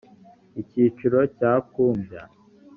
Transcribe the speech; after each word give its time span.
icyicaro 0.61 1.19
cya 1.37 1.53
kumbya 1.71 2.21